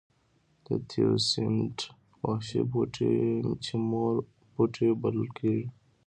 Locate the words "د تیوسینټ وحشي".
0.65-2.61